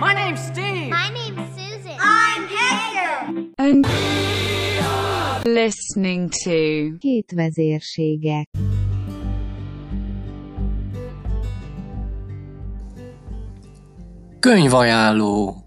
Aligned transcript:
My 0.00 0.12
name's 0.12 0.40
Steve. 0.40 0.90
My 0.90 1.08
name's 1.10 1.48
Susan. 1.56 1.96
I'm 2.00 2.46
Hector. 2.48 3.52
and 3.56 3.86
listening 5.44 6.28
to 6.44 6.96
Két 6.98 7.32
vezérségek. 7.34 8.48
Könyvajánló. 14.40 15.65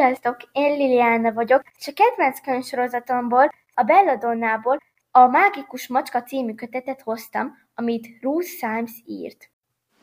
Sziasztok, 0.00 0.36
én 0.52 0.76
Liliana 0.76 1.32
vagyok, 1.32 1.62
és 1.78 1.88
a 1.88 1.92
kedvenc 1.92 2.40
könyvsorozatomból, 2.40 3.50
a 3.74 3.82
Belladonnából 3.82 4.76
a 5.10 5.26
Mágikus 5.26 5.88
Macska 5.88 6.22
című 6.22 6.54
kötetet 6.54 7.00
hoztam, 7.02 7.56
amit 7.74 8.08
Ruth 8.22 8.46
Symes 8.46 8.90
írt. 9.06 9.50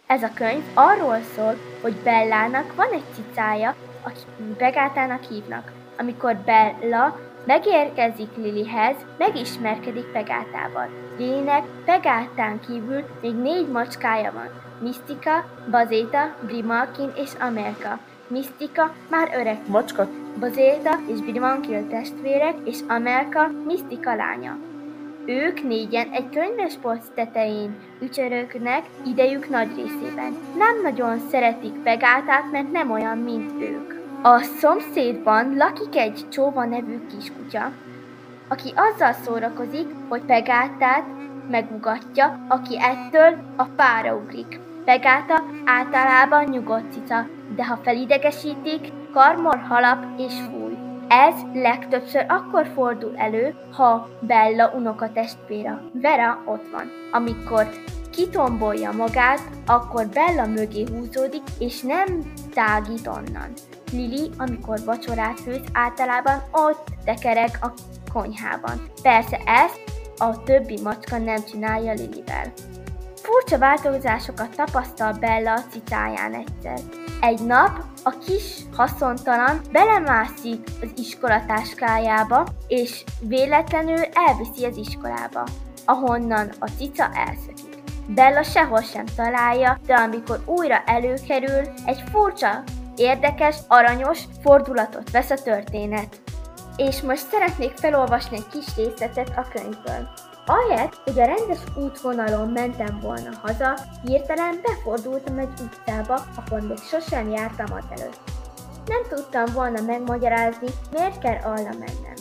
Ez 0.07 0.23
a 0.23 0.33
könyv 0.33 0.63
arról 0.73 1.21
szól, 1.21 1.55
hogy 1.81 1.95
Bellának 2.03 2.75
van 2.75 2.91
egy 2.91 3.03
cicája, 3.13 3.75
akit 4.03 4.57
Begátának 4.57 5.23
hívnak. 5.23 5.71
Amikor 5.97 6.35
Bella 6.35 7.19
megérkezik 7.45 8.35
Lilihez, 8.35 8.95
megismerkedik 9.17 10.05
Pegátával. 10.05 10.89
Lilinek 11.17 11.63
Pegátán 11.85 12.59
kívül 12.59 13.03
még 13.21 13.35
négy 13.35 13.67
macskája 13.67 14.31
van. 14.31 14.49
Misztika, 14.81 15.45
Bazéta, 15.71 16.35
Grimalkin 16.45 17.11
és 17.15 17.33
Amelka. 17.39 17.99
Misztika 18.27 18.93
már 19.09 19.29
öreg 19.35 19.57
macska, 19.67 20.07
Bazéta 20.39 20.99
és 21.07 21.19
Grimalkin 21.19 21.89
testvérek, 21.89 22.55
és 22.63 22.77
Amelka 22.87 23.51
Misztika 23.65 24.15
lánya. 24.15 24.57
Ők 25.25 25.63
négyen 25.63 26.09
egy 26.11 26.29
könyvespolc 26.29 27.05
tetején 27.15 27.75
ücsörögnek 28.01 28.85
idejük 29.05 29.49
nagy 29.49 29.75
részében. 29.75 30.37
Nem 30.57 30.81
nagyon 30.81 31.19
szeretik 31.29 31.73
Pegátát, 31.83 32.51
mert 32.51 32.71
nem 32.71 32.91
olyan, 32.91 33.17
mint 33.17 33.61
ők. 33.61 33.93
A 34.21 34.41
szomszédban 34.41 35.55
lakik 35.57 35.95
egy 35.95 36.25
Csóva 36.29 36.65
nevű 36.65 36.99
kiskutya, 37.07 37.71
aki 38.47 38.73
azzal 38.75 39.13
szórakozik, 39.13 39.87
hogy 40.07 40.21
Pegátát 40.21 41.05
megugatja, 41.49 42.45
aki 42.47 42.79
ettől 42.79 43.37
a 43.55 43.63
fára 43.77 44.15
ugrik. 44.15 44.59
Pegáta 44.87 45.43
általában 45.65 46.43
nyugodt 46.43 46.91
cica, 46.91 47.27
de 47.55 47.65
ha 47.65 47.79
felidegesítik, 47.83 48.91
karmol 49.13 49.57
halap 49.57 50.03
és 50.17 50.33
fúj. 50.33 50.77
Ez 51.07 51.33
legtöbbször 51.53 52.25
akkor 52.27 52.67
fordul 52.73 53.17
elő, 53.17 53.55
ha 53.71 54.09
Bella 54.19 54.71
unokatestvére 54.75 55.81
Vera 55.93 56.43
ott 56.45 56.69
van. 56.71 56.91
Amikor 57.11 57.69
kitombolja 58.11 58.91
magát, 58.91 59.41
akkor 59.65 60.07
Bella 60.07 60.45
mögé 60.45 60.85
húzódik, 60.91 61.43
és 61.59 61.81
nem 61.81 62.33
tágít 62.53 63.07
onnan. 63.07 63.53
Lili, 63.91 64.29
amikor 64.37 64.79
vacsorát 64.85 65.39
főz, 65.39 65.61
általában 65.73 66.43
ott 66.51 66.87
tekereg 67.05 67.49
a 67.61 67.67
konyhában. 68.13 68.91
Persze 69.01 69.37
ezt 69.45 69.81
a 70.17 70.43
többi 70.43 70.79
macska 70.83 71.17
nem 71.17 71.43
csinálja 71.51 71.93
Lilivel. 71.93 72.53
Furcsa 73.27 73.57
változásokat 73.57 74.55
tapasztal 74.55 75.13
Bella 75.19 75.53
a 75.53 75.61
cicáján 75.71 76.33
egyszer. 76.33 76.79
Egy 77.21 77.45
nap 77.45 77.83
a 78.03 78.09
kis 78.09 78.43
haszontalan 78.75 79.61
belemászik 79.71 80.67
az 80.81 80.89
iskolatáskájába, 80.95 82.45
és 82.67 83.03
véletlenül 83.19 84.03
elviszi 84.13 84.65
az 84.65 84.77
iskolába, 84.77 85.43
ahonnan 85.85 86.51
a 86.59 86.69
cica 86.77 87.09
elszökik. 87.13 87.75
Bella 88.07 88.43
sehol 88.43 88.81
sem 88.81 89.05
találja, 89.15 89.79
de 89.85 89.93
amikor 89.93 90.41
újra 90.45 90.83
előkerül, 90.85 91.61
egy 91.85 92.03
furcsa, 92.11 92.63
érdekes, 92.95 93.55
aranyos 93.67 94.19
fordulatot 94.43 95.11
vesz 95.11 95.29
a 95.29 95.41
történet. 95.41 96.21
És 96.77 97.01
most 97.01 97.27
szeretnék 97.27 97.77
felolvasni 97.77 98.37
egy 98.37 98.47
kis 98.47 98.75
részletet 98.75 99.31
a 99.35 99.47
könyvből. 99.51 100.09
Ahelyett, 100.45 101.01
hogy 101.03 101.19
a 101.19 101.25
rendes 101.25 101.59
útvonalon 101.75 102.49
mentem 102.49 102.99
volna 103.01 103.29
haza, 103.41 103.77
hirtelen 104.03 104.59
befordultam 104.63 105.37
egy 105.37 105.59
utcába, 105.61 106.25
ahol 106.35 106.61
még 106.61 106.77
sosem 106.77 107.29
jártam 107.29 107.65
azelőtt. 107.65 108.19
Nem 108.85 109.01
tudtam 109.09 109.45
volna 109.53 109.81
megmagyarázni, 109.81 110.67
miért 110.91 111.19
kell 111.19 111.37
arra 111.43 111.69
mennem. 111.69 112.15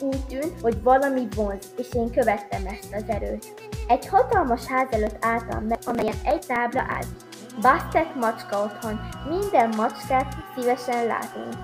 Úgy 0.00 0.26
tűnt, 0.26 0.60
hogy 0.60 0.82
valami 0.82 1.28
vonz, 1.36 1.72
és 1.76 1.88
én 1.92 2.10
követtem 2.10 2.66
ezt 2.66 2.94
az 2.94 3.04
erőt. 3.06 3.54
Egy 3.88 4.08
hatalmas 4.08 4.64
ház 4.66 4.86
előtt 4.90 5.24
álltam 5.24 5.64
meg, 5.64 5.78
amelyen 5.84 6.16
egy 6.24 6.46
tábla 6.46 6.80
állt. 6.80 7.06
Bastet 7.60 8.14
macska 8.14 8.62
otthon, 8.62 9.00
minden 9.28 9.68
macskát 9.76 10.34
szívesen 10.56 11.06
látunk. 11.06 11.54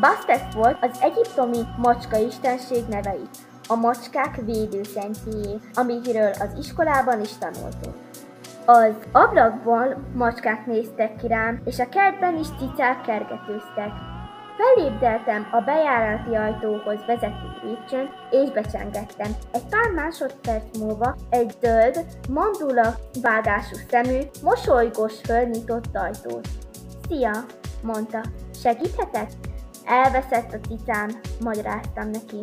Bastet 0.00 0.54
volt 0.54 0.76
az 0.80 0.98
egyiptomi 1.00 1.60
macska 1.76 2.16
istenség 2.18 2.84
neve 2.88 3.14
is 3.14 3.38
a 3.68 3.74
macskák 3.74 4.40
védőszentjéjé, 4.44 5.58
amikről 5.74 6.30
az 6.30 6.58
iskolában 6.58 7.20
is 7.20 7.30
tanultunk. 7.38 7.94
Az 8.66 8.94
ablakból 9.12 9.96
macskák 10.14 10.66
néztek 10.66 11.16
ki 11.16 11.26
rám, 11.26 11.60
és 11.64 11.78
a 11.78 11.88
kertben 11.88 12.38
is 12.38 12.46
cicák 12.58 13.00
kergetőztek. 13.00 13.90
Felépdeltem 14.56 15.48
a 15.52 15.60
bejárati 15.60 16.34
ajtóhoz 16.34 17.04
vezető 17.06 17.58
lépcsőn, 17.62 18.08
és 18.30 18.50
becsengettem. 18.50 19.30
Egy 19.52 19.66
pár 19.70 19.90
másodperc 19.90 20.78
múlva 20.78 21.16
egy 21.30 21.54
zöld, 21.60 22.04
mandula 22.28 22.94
vágású 23.22 23.76
szemű, 23.90 24.18
mosolygós 24.42 25.20
fölnyitott 25.24 25.96
ajtót. 25.96 26.48
Szia, 27.08 27.32
mondta. 27.84 28.20
Segíthetek? 28.62 29.30
Elveszett 29.84 30.52
a 30.52 30.68
cicám, 30.68 31.20
magyaráztam 31.40 32.10
neki. 32.10 32.40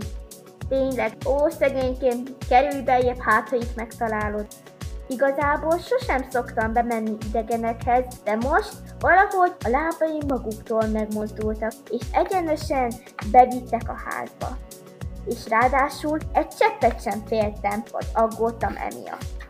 Tényleg, 0.69 1.17
ó, 1.25 1.49
szegénykém, 1.49 2.23
kerülj 2.49 2.81
beljebb, 2.81 3.19
hát 3.19 3.49
ha 3.49 3.55
itt 3.55 3.75
megtalálod. 3.75 4.47
Igazából 5.07 5.77
sosem 5.77 6.25
szoktam 6.29 6.73
bemenni 6.73 7.17
idegenekhez, 7.27 8.05
de 8.23 8.35
most 8.35 8.75
valahogy 8.99 9.53
a 9.65 9.69
lábaim 9.69 10.21
maguktól 10.27 10.85
megmozdultak, 10.87 11.71
és 11.89 12.01
egyenesen 12.11 12.93
bevittek 13.31 13.89
a 13.89 13.99
házba. 14.09 14.57
És 15.25 15.49
ráadásul 15.49 16.17
egy 16.33 16.47
cseppet 16.47 17.01
sem 17.01 17.23
féltem, 17.25 17.83
vagy 17.91 18.05
aggódtam 18.13 18.75
emiatt. 18.75 19.40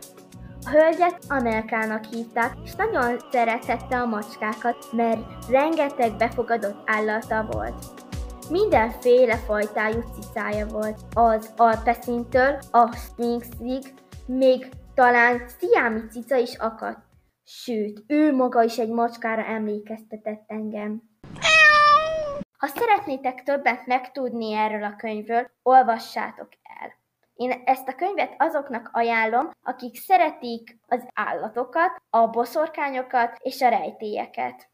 A 0.64 0.70
hölgyet 0.70 1.24
Amelkának 1.28 2.04
hívták, 2.04 2.52
és 2.64 2.74
nagyon 2.74 3.18
szerethette 3.30 3.96
a 3.96 4.06
macskákat, 4.06 4.92
mert 4.92 5.48
rengeteg 5.48 6.16
befogadott 6.16 6.82
állata 6.84 7.46
volt. 7.50 7.84
Mindenféle 8.50 9.36
fajtájú 9.36 10.00
cicája 10.00 10.66
volt, 10.66 11.00
az 11.14 11.52
alpeszintől 11.56 12.58
a 12.70 12.96
sphinxig, 12.96 13.94
még 14.26 14.68
talán 14.94 15.48
sziámi 15.48 16.00
cica 16.10 16.36
is 16.36 16.56
akadt. 16.56 17.00
Sőt, 17.44 18.04
ő 18.06 18.34
maga 18.34 18.62
is 18.62 18.78
egy 18.78 18.90
macskára 18.90 19.44
emlékeztetett 19.44 20.44
engem. 20.46 21.02
Ha 22.58 22.66
szeretnétek 22.66 23.42
többet 23.42 23.86
megtudni 23.86 24.52
erről 24.52 24.84
a 24.84 24.96
könyvről, 24.96 25.50
olvassátok 25.62 26.48
el. 26.80 27.01
Én 27.42 27.62
ezt 27.64 27.88
a 27.88 27.94
könyvet 27.94 28.34
azoknak 28.38 28.90
ajánlom, 28.92 29.50
akik 29.62 29.96
szeretik 29.96 30.78
az 30.86 31.08
állatokat, 31.14 32.02
a 32.10 32.26
boszorkányokat 32.26 33.36
és 33.38 33.62
a 33.62 33.68
rejtélyeket. 33.68 34.71